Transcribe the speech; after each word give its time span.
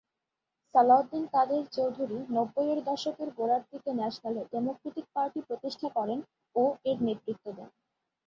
সালাহউদ্দিন 0.75 1.23
কাদের 1.33 1.63
চৌধুরী 1.75 2.17
নব্বইয়ের 2.29 2.79
দশকের 2.85 3.29
গোড়ার 3.37 3.63
দিকে 3.71 3.89
ন্যাশনাল 3.93 4.35
ডেমোক্রেটিক 4.51 5.05
পার্টি 5.15 5.39
প্রতিষ্ঠা 5.47 5.87
করেন 5.97 6.19
ও 6.55 6.63
এর 6.85 6.97
নেতৃত্ব 7.07 7.45
দেন। 7.49 7.69